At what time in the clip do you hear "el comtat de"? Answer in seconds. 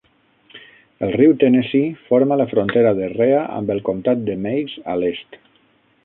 3.75-4.37